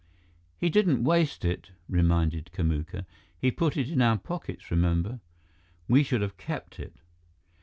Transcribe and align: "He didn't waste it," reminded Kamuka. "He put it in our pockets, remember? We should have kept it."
"He 0.57 0.71
didn't 0.71 1.03
waste 1.03 1.45
it," 1.45 1.69
reminded 1.87 2.49
Kamuka. 2.51 3.05
"He 3.37 3.51
put 3.51 3.77
it 3.77 3.87
in 3.91 4.01
our 4.01 4.17
pockets, 4.17 4.71
remember? 4.71 5.19
We 5.87 6.01
should 6.01 6.21
have 6.21 6.37
kept 6.37 6.79
it." 6.79 6.95